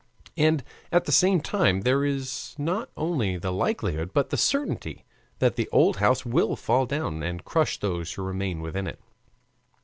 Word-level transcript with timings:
And 0.37 0.63
at 0.91 1.05
the 1.05 1.11
same 1.11 1.41
time, 1.41 1.81
there 1.81 2.03
is 2.03 2.55
not 2.57 2.89
only 2.97 3.37
the 3.37 3.51
likelihood 3.51 4.13
but 4.15 4.31
the 4.31 4.35
certainty 4.35 5.05
that 5.37 5.57
the 5.57 5.69
old 5.71 5.97
house 5.97 6.25
will 6.25 6.55
fall 6.55 6.87
down 6.87 7.21
and 7.21 7.45
crush 7.45 7.77
those 7.79 8.13
who 8.13 8.23
remain 8.23 8.61
within 8.61 8.87
it. 8.87 8.99